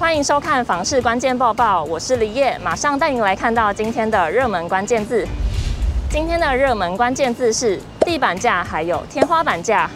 [0.00, 5.28] 欢迎收看房市关键报报，我是李叶，马上带您来看到今天的热门关键字。
[6.08, 9.90] 今天的热门关键字是地板价，还有天花板价。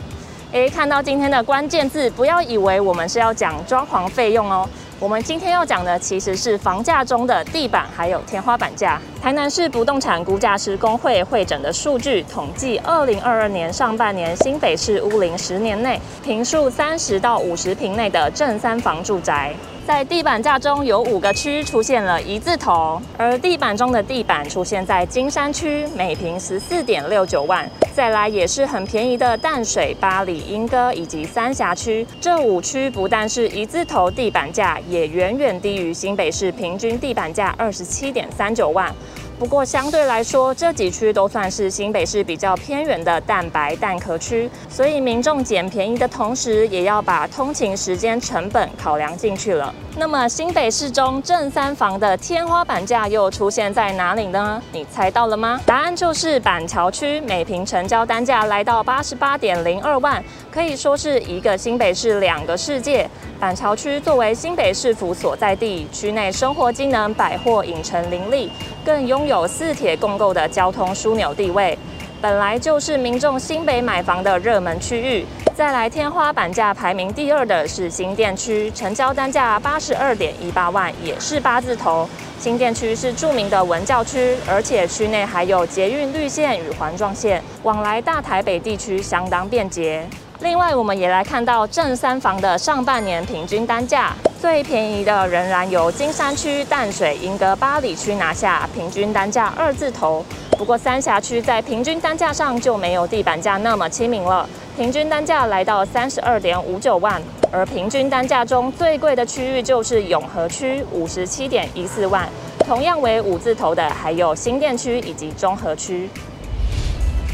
[0.53, 4.69] 诶，看到今天的关键字，不要以为我们是要讲装潢费用哦。
[5.01, 9.01] 我们今天要讲的其实是房价中的地板还有天花板价。
[9.23, 19.55] 台南市不动产估价师工会会诊的数据统计，二零二二年上半年新北市屋龄十年内坪数三十到五十坪内的正三房住宅。
[19.87, 27.69] 在地板价中有五个区出现了一字头，而地板中的地板出现在金山区，每平十四点六九万。
[27.93, 38.91] 再来也是很便宜的淡水、巴黎、莺歌以及三峡区，这五区不但是一字头地板价，也远远低于新北市平均地板价二十七点三九万。
[39.39, 49.75] 不过相对来说，这几区都算是新北市比较偏远的蛋白蛋壳区，所以民众捡便宜的同时，也要把通勤时间成本考量进去了。
[49.97, 54.61] 那么新北市中正三房的天花板价又出现在哪里呢？
[54.73, 55.61] 你猜到了吗？
[55.67, 63.09] 答案就是板桥区，每平成交单价来到八十八点零二万，可以说是一个新北市两个世界。
[63.39, 68.51] 板桥区作为新北市府所在地，区内生活机能、百货、影城林立，
[68.85, 71.79] 更拥有四铁共构的交通枢纽地位，
[72.21, 75.25] 本来就是民众新北买房的热门区域。
[75.55, 82.09] 再来，天花板价排名第二的是新店区，成交单价八十二点一八万，也是八字头。
[82.41, 90.05] 新店区是著名的文教区，而且区内还有捷运绿线与环状线，往来大台北地区相当便捷。
[90.41, 100.25] 另外，我们也来看到正三房的上半年平均单价，最便宜的仍然由金山区、淡水、莺歌、八里区拿下，平均单价二字头。
[100.59, 112.29] 不过三峡区在平均单价上就没有地板价那么亲民了，平均单价来到三十二点五九万，而平均单价中最贵的区域就是永和区，五十七点一四万。
[112.67, 116.09] 同样为五字头的还有新店区以及中和区。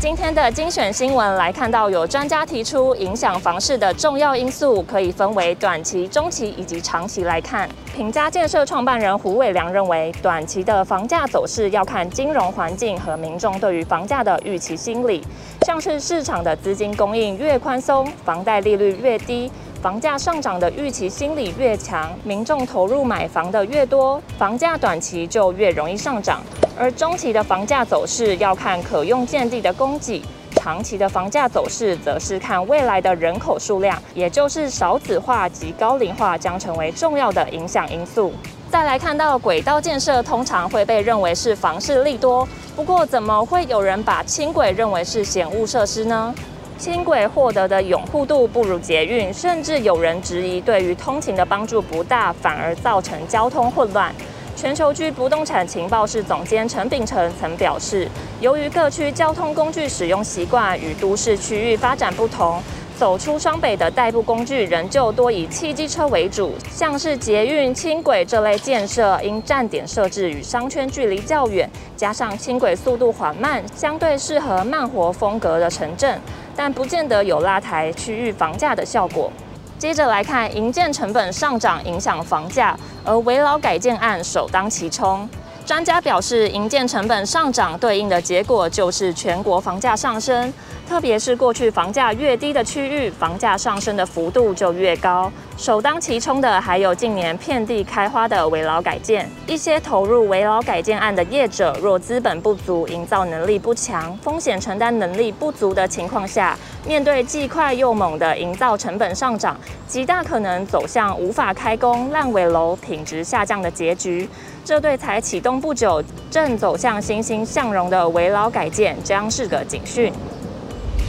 [0.00, 7.69] 今天的精选新闻来看到，有专家提出，影响房市的重要因素可以分为短期、中期以及长期来看。
[7.94, 15.22] 品佳建设创办人胡伟良认为，短期的房价走势要看金融环境和民众对于房价的预期心理，
[15.66, 19.53] 像是市场的资金供应越宽松，房贷利率越低，
[19.83, 26.41] 房价上涨的预期心理越强，民众投入买房的越多，房价短期就越容易上涨。
[26.80, 30.22] 而中期的房价走势要看可用建地的供给，
[30.56, 38.32] 长期的房价走势则是看未来的人口数量，也就是少子化及高龄化将成为重要的影响因素。
[38.70, 46.34] 再来看到轨道建设，通常会被认为是房市利多，不过怎么会有人把轻轨认为是险恶设施呢？
[46.78, 54.14] 轻轨获得的拥护度不如捷运，甚至有人质疑对于通勤的帮助不大，反而造成交通混乱。
[54.56, 58.06] 全球居不动产情报室总监陈秉成曾表示，
[58.41, 62.62] 由于各区交通工具使用习惯与都市区域发展不同，
[62.99, 76.21] 走出双北的代步工具仍旧多以汽机车为主，像是捷运、轻轨这类建设，因站点设置与商圈距离较远，加上轻轨速度缓慢，相对适合慢活风格的城镇，
[76.55, 79.33] 但不见得有拉抬区域房价的效果。
[79.80, 85.26] 接着来看，营建成本上涨影响房价，而危老改建案首当其冲。
[85.70, 90.53] 专家表示，营建成本上涨对应的结果就是全国房价上升。
[90.88, 95.30] 特别是过去房价越低的区域，房价上升的幅度就越高。
[95.56, 99.30] 首当其冲的还有近年遍地开花的危老改建。
[99.47, 114.28] 一些投入危老改建案的业者，若资本不足、营造能力不强、风险承担能力不足的情况下，面对既快又猛的营造成本上涨，极大可能走向无法开工、烂尾楼、品质下降的结局。
[114.65, 120.12] 这对才启动不久、正走向欣欣向荣的危老改建将是个警讯。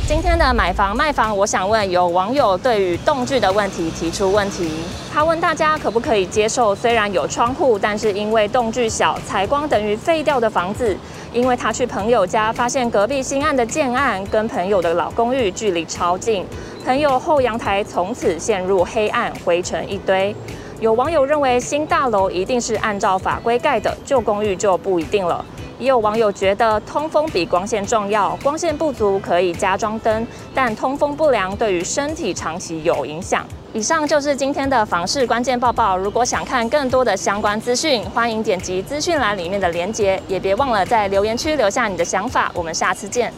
[0.07, 4.69] 今天的买房卖房，我想问有网友对于栋距的问题提出问题。
[5.13, 10.97] 他问大家可不可以接受虽然有窗户，但是因为栋距小，采光等于废掉的房子？
[11.31, 16.45] 因为他去朋友家发现隔壁新案的建案跟朋友的老公寓距离超近，
[16.83, 20.35] 朋友后阳台从此陷入黑暗，灰尘一堆。
[20.81, 25.45] 有网友认为新大楼一定是按照法规盖的，旧公寓就不一定了。
[25.77, 30.25] 也有网友觉得通风比光线重要，光线不足可以加装灯，
[30.55, 33.45] 但通风不良对于身体长期有影响。
[33.73, 35.95] 以上就是今天的房市关键报报。
[35.95, 42.51] 如果想看更多的相关资讯，欢迎点击资讯栏里面的链接，也别忘了在留言区留下你的想法。
[42.55, 43.31] 我们下次见。